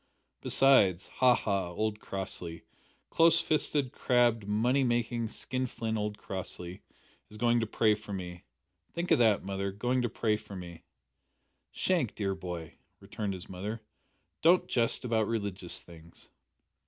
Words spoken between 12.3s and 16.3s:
boy," returned his mother, "don't jest about religious things."